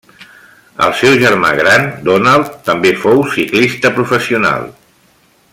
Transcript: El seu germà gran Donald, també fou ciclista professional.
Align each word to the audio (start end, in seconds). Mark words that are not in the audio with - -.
El 0.85 0.93
seu 1.01 1.17
germà 1.23 1.51
gran 1.59 1.85
Donald, 2.09 2.49
també 2.71 2.95
fou 3.05 3.23
ciclista 3.37 3.97
professional. 4.01 4.69